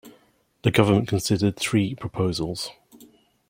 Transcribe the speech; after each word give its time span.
The 0.63 0.71
government 0.71 1.07
considered 1.09 1.57
three 1.57 1.93
proposals. 1.93 2.71